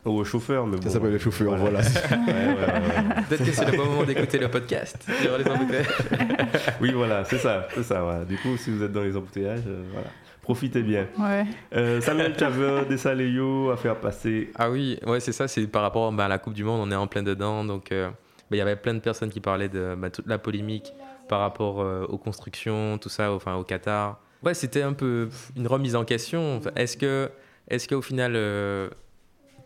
[0.04, 0.82] Au chauffeur, mais bon.
[0.82, 1.80] Ça s'appelle le chauffeur, Voilà.
[1.82, 2.16] voilà.
[2.26, 3.22] Ouais, ouais, ouais, ouais.
[3.28, 5.86] Peut-être que c'est le bon moment d'écouter le podcast sur les embouteillages.
[6.80, 8.00] Oui, voilà, c'est ça, c'est ça.
[8.02, 8.24] voilà.
[8.24, 10.06] Du coup, si vous êtes dans les embouteillages, euh, voilà,
[10.42, 11.06] profitez bien.
[11.18, 11.44] Ouais.
[11.74, 14.50] Euh, Samuel, tu avais un dessin Léo à faire passer.
[14.56, 16.90] Ah oui, ouais, c'est ça, c'est par rapport bah, à la Coupe du Monde, on
[16.90, 17.62] est en plein dedans.
[17.64, 18.12] Donc, euh, bah,
[18.52, 20.92] il y avait plein de personnes qui parlaient de bah, toute la polémique
[21.28, 24.18] par rapport euh, aux constructions, tout ça, enfin au Qatar.
[24.42, 26.60] Ouais, c'était un peu une remise en question.
[26.74, 27.30] Est-ce que,
[27.68, 28.88] est-ce qu'au final, euh,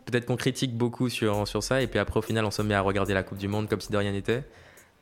[0.05, 2.75] peut-être qu'on critique beaucoup sur, sur ça, et puis après, au final, on se met
[2.75, 4.45] à regarder la Coupe du Monde comme si de rien n'était.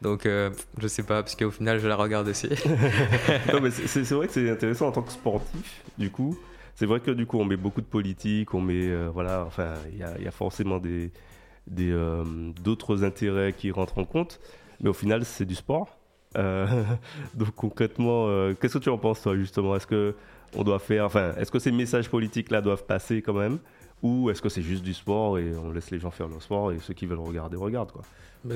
[0.00, 2.48] Donc, euh, je sais pas, parce qu'au final, je la regarde aussi.
[3.86, 6.36] c'est vrai que c'est intéressant en tant que sportif, du coup.
[6.74, 8.88] C'est vrai que du coup, on met beaucoup de politique, on met.
[8.88, 12.24] euh, voilà, enfin, il y a, forcément euh,
[12.62, 14.40] d'autres intérêts qui rentrent en compte.
[14.80, 15.96] Mais au final, c'est du sport.
[16.36, 16.66] Euh,
[17.34, 18.26] donc concrètement,
[18.60, 19.76] qu'est-ce que tu en penses, toi, justement?
[19.76, 20.16] Est-ce que
[20.56, 21.04] on doit faire.
[21.06, 23.58] Enfin, est-ce que ces messages politiques-là doivent passer quand même?
[24.02, 26.72] Ou est-ce que c'est juste du sport et on laisse les gens faire leur sport
[26.72, 28.02] et ceux qui veulent regarder, regardent, quoi?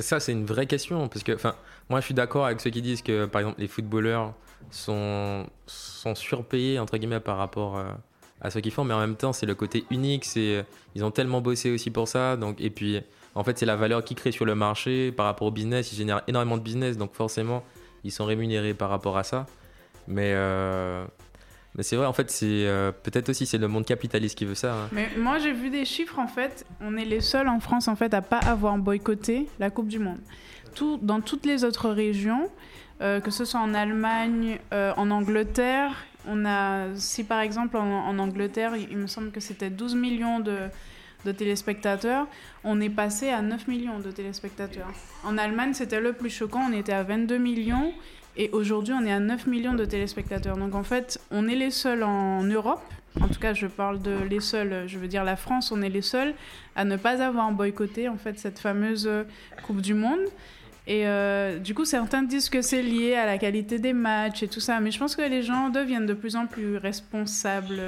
[0.01, 1.09] Ça, c'est une vraie question.
[1.09, 1.55] Parce que, enfin,
[1.89, 4.35] moi, je suis d'accord avec ceux qui disent que, par exemple, les footballeurs
[4.71, 7.85] sont, sont surpayés, entre guillemets, par rapport euh,
[8.41, 8.83] à ce qu'ils font.
[8.83, 10.25] Mais en même temps, c'est le côté unique.
[10.25, 10.65] C'est,
[10.97, 12.37] ils ont tellement bossé aussi pour ça.
[12.37, 13.01] Donc, et puis,
[13.37, 15.93] en fait, c'est la valeur qu'ils créent sur le marché par rapport au business.
[15.93, 16.97] Ils génèrent énormément de business.
[16.97, 17.63] Donc, forcément,
[18.03, 19.47] ils sont rémunérés par rapport à ça.
[20.09, 21.05] Mais, euh,
[21.77, 24.55] mais c'est vrai, en fait, c'est euh, peut-être aussi c'est le monde capitaliste qui veut
[24.55, 24.75] ça.
[24.75, 24.89] hein.
[24.93, 26.65] Mais moi, j'ai vu des chiffres, en fait.
[26.81, 29.99] On est les seuls en France, en fait, à pas avoir boycotté la Coupe du
[29.99, 30.19] Monde.
[31.01, 32.51] Dans toutes les autres régions,
[33.01, 35.93] euh, que ce soit en Allemagne, euh, en Angleterre,
[36.29, 40.41] on a, si par exemple en, Angleterre, il, il me semble que c'était 12 millions
[40.41, 40.57] de,
[41.25, 42.27] de téléspectateurs,
[42.65, 44.89] on est passé à 9 millions de téléspectateurs.
[45.25, 47.93] En Allemagne, c'était le plus choquant, on était à 22 millions.
[48.37, 50.57] Et aujourd'hui, on est à 9 millions de téléspectateurs.
[50.57, 52.83] Donc en fait, on est les seuls en Europe.
[53.21, 55.89] En tout cas, je parle de les seuls, je veux dire la France, on est
[55.89, 56.35] les seuls
[56.75, 59.11] à ne pas avoir boycotté en fait cette fameuse
[59.63, 60.21] Coupe du Monde.
[60.87, 64.49] Et euh, du coup, certains disent que c'est lié à la qualité des matchs et
[64.49, 67.81] tout ça, mais je pense que les gens deviennent de plus en plus responsables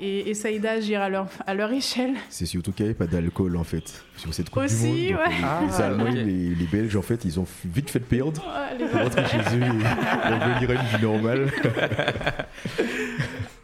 [0.00, 2.14] et essayent d'agir à leur, à leur échelle.
[2.28, 5.22] C'est surtout qu'il n'y avait pas d'alcool en fait sur cette Coupe Aussi, du Monde.
[5.22, 5.34] Donc, ouais.
[5.38, 8.68] les, Ah, les Allemands, les, les Belges en fait, ils ont vite fait perdre Ah,
[8.78, 9.64] les pour rentrer chez eux et
[10.34, 11.50] revenir à une vie normale.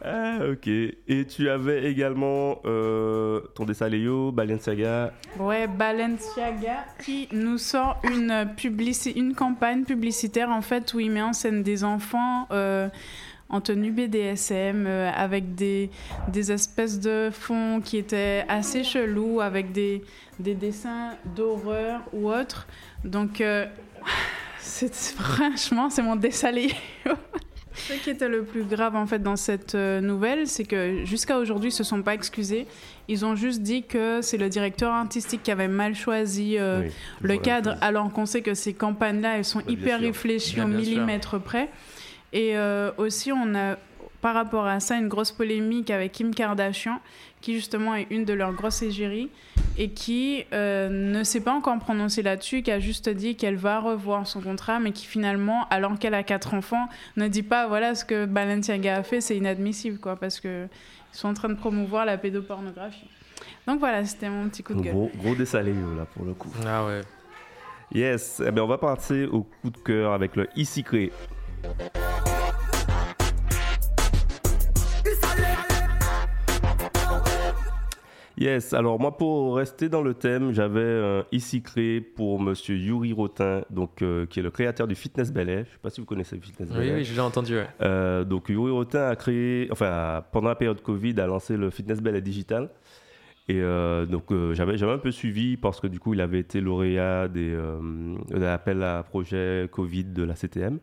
[0.07, 0.67] Ah, ok.
[0.69, 5.15] Et tu avais également euh, ton dessin Léo, Balenciaga.
[5.39, 11.23] Ouais, Balenciaga qui nous sort une, publici- une campagne publicitaire en fait où il met
[11.23, 12.89] en scène des enfants euh,
[13.55, 15.89] en tenue BDSM euh, avec des,
[16.29, 20.03] des espèces de fonds qui étaient assez chelous avec des,
[20.41, 22.67] des dessins d'horreur ou autres.
[23.05, 23.67] Donc, euh,
[24.59, 26.71] c'est franchement, c'est mon dessin Léo.
[27.77, 31.39] Ce qui était le plus grave en fait dans cette euh, nouvelle, c'est que jusqu'à
[31.39, 32.67] aujourd'hui, ils se sont pas excusés.
[33.09, 36.93] Ils ont juste dit que c'est le directeur artistique qui avait mal choisi euh, Oui,
[37.23, 40.07] le cadre, alors qu'on sait que ces campagnes-là, elles sont Bien hyper sûr.
[40.07, 40.89] réfléchies Bien, au bien sûr.
[40.91, 41.69] millimètre près.
[42.35, 43.77] Et euh, aussi, on a
[44.21, 46.99] par rapport à ça une grosse polémique avec Kim Kardashian,
[47.41, 49.29] qui justement est une de leurs grosses égéries
[49.77, 53.81] et qui euh, ne s'est pas encore prononcée là-dessus, qui a juste dit qu'elle va
[53.81, 57.95] revoir son contrat, mais qui finalement, alors qu'elle a quatre enfants, ne dit pas voilà
[57.95, 61.55] ce que Balenciaga a fait, c'est inadmissible, quoi, parce que ils sont en train de
[61.55, 63.09] promouvoir la pédopornographie.
[63.67, 64.95] Donc voilà, c'était mon petit coup de gueule.
[64.95, 66.51] Gros, gros dessin Léo, là, pour le coup.
[66.67, 67.03] Ah ouais.
[67.93, 71.13] Yes, eh bien, on va passer au coup de cœur avec le Ici Cré.
[78.37, 83.13] Yes, alors moi pour rester dans le thème, j'avais un ici créé pour monsieur Yuri
[83.13, 85.55] Rotin, donc, euh, qui est le créateur du Fitness Ballet.
[85.55, 86.95] Je ne sais pas si vous connaissez le Fitness Oui, Ballet.
[86.95, 87.55] oui, j'ai déjà entendu.
[87.55, 87.69] ouais.
[87.83, 92.01] Euh, donc Yuri Rotin a créé, enfin pendant la période Covid, a lancé le Fitness
[92.01, 92.71] Ballet Digital.
[93.47, 96.61] Et euh, donc euh, j'avais un peu suivi parce que du coup il avait été
[96.61, 97.79] lauréat des euh,
[98.31, 100.79] de l'appel à projet Covid de la CTM.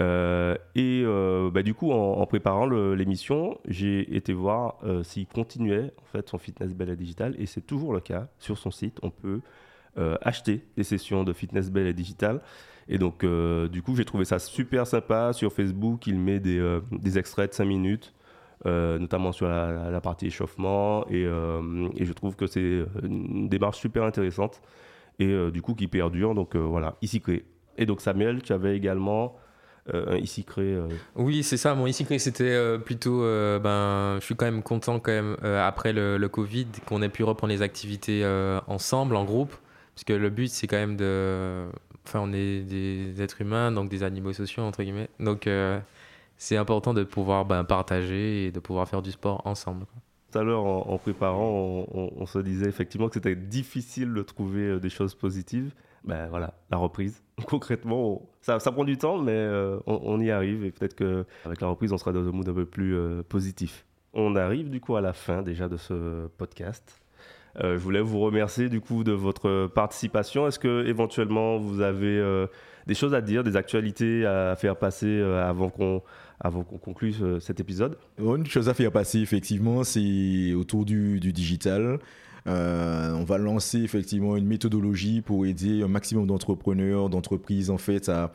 [0.00, 6.04] Euh, et euh, bah, du coup, en, préparant l'émission, j'ai été voir s'il continuait en
[6.06, 8.28] fait son fitness bell et digital, et c'est toujours le cas.
[8.38, 9.40] Sur son site, on peut
[10.22, 12.40] acheter des sessions de fitness bell et digital.
[12.88, 15.32] Et donc, du coup, j'ai trouvé ça super sympa.
[15.32, 18.14] Sur Facebook, il met des, extraits de 5 minutes
[18.66, 21.04] euh, notamment sur la, partie échauffement.
[21.10, 24.62] Euh, et, je trouve que c'est une démarche super intéressante
[25.18, 26.34] et euh, du coup qui perdure.
[26.34, 27.44] Donc voilà, ici créé.
[27.76, 29.36] Et donc Samuel, tu avais également
[29.92, 30.78] un ici créé.
[31.14, 31.74] Oui, c'est ça.
[31.74, 33.20] Mon ici créé, c'était plutôt.
[33.20, 37.24] ben, je suis quand même content quand même après le, le Covid qu'on ait pu
[37.24, 38.24] reprendre les activités
[38.66, 39.54] ensemble, en groupe,
[39.94, 41.66] parce que le but c'est quand même de.
[42.06, 45.08] Enfin, on est des êtres humains, donc des animaux sociaux entre guillemets.
[45.20, 45.48] Donc
[46.36, 49.86] c'est important de pouvoir ben, partager et de pouvoir faire du sport ensemble.
[50.30, 54.80] Tout à l'heure, en, préparant, on, se disait effectivement que c'était difficile de trouver euh,
[54.80, 55.72] des choses positives.
[56.04, 57.22] Ben voilà, la reprise.
[57.46, 61.92] Concrètement, ça, prend du temps, mais euh, on, y arrive et peut-être qu'avec la reprise,
[61.92, 63.86] on sera dans un mood un peu plus euh, positif.
[64.12, 67.00] On arrive du coup à la fin déjà de ce podcast.
[67.60, 70.46] je voulais vous remercier du coup de votre participation.
[70.46, 72.46] Est-ce que éventuellement vous avez
[72.86, 76.00] des choses à dire, des actualités à faire passer avant qu'on
[76.40, 77.98] avant qu'on conclue cet épisode?
[78.18, 81.98] Une chose à faire passer, effectivement, c'est autour du, digital.
[82.46, 88.10] Euh, on va lancer effectivement une méthodologie pour aider un maximum d'entrepreneurs, d'entreprises en fait
[88.10, 88.32] à,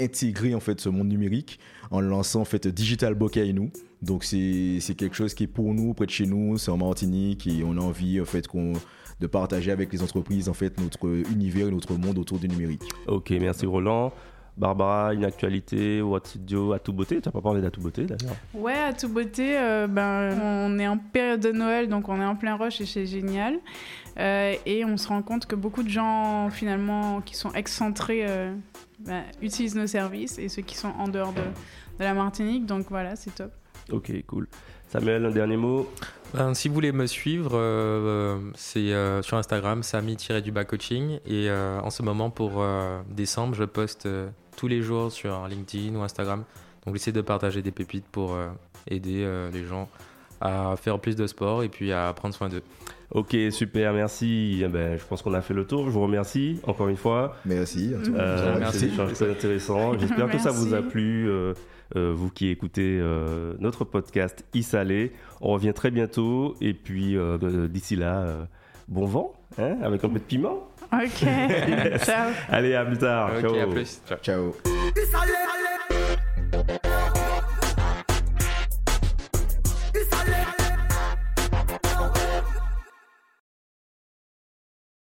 [0.00, 3.16] intégrer en fait ce monde numérique en lançant en fait Digital
[3.54, 3.70] nous.
[4.02, 7.46] Donc c'est quelque chose qui est pour nous près de chez nous, c'est en Martinique
[7.46, 8.46] et on a envie en fait
[9.20, 12.82] de partager avec les entreprises en fait notre univers et notre monde autour du numérique.
[13.06, 14.12] Ok, merci Roland.
[14.56, 18.36] Barbara, une actualité ou à tout beauté Tu n'as pas parlé d'à tout beauté d'ailleurs
[18.54, 22.24] Ouais, à tout beauté, euh, ben, on est en période de Noël, donc on est
[22.24, 23.58] en plein rush et c'est génial.
[24.18, 28.54] Euh, et on se rend compte que beaucoup de gens finalement qui sont excentrés euh,
[28.98, 32.66] ben, utilisent nos services et ceux qui sont en dehors de, de la Martinique.
[32.66, 33.52] Donc voilà, c'est top.
[33.90, 34.48] Ok, cool.
[34.88, 35.88] Samuel, un dernier mot?
[36.34, 37.52] Ben, Si vous voulez me suivre,
[38.54, 41.20] c'est sur Instagram, sami-du-bas coaching.
[41.26, 42.64] Et en ce moment, pour
[43.08, 44.08] décembre, je poste
[44.56, 46.44] tous les jours sur LinkedIn ou Instagram.
[46.84, 48.48] Donc j'essaie de partager des pépites pour euh,
[48.88, 49.88] aider euh, les gens
[50.40, 52.62] à faire plus de sport et puis à prendre soin d'eux.
[53.10, 54.62] Ok, super, merci.
[54.64, 55.86] Eh ben, je pense qu'on a fait le tour.
[55.86, 57.36] Je vous remercie encore une fois.
[57.44, 57.92] Merci.
[57.92, 58.90] Euh, merci.
[59.14, 59.98] C'est intéressant.
[59.98, 61.28] J'espère que ça vous a plu,
[61.94, 63.00] vous qui écoutez
[63.58, 65.12] notre podcast Issalé.
[65.40, 66.56] On revient très bientôt.
[66.60, 67.16] Et puis
[67.68, 68.46] d'ici là,
[68.88, 70.68] bon vent, hein, avec un peu de piment.
[70.92, 71.20] Ok.
[72.04, 72.30] Ciao.
[72.48, 73.40] Allez, à plus tard.
[73.40, 73.54] Ciao.
[73.54, 74.02] à plus.
[74.06, 74.18] Ciao.
[74.22, 74.54] Ciao.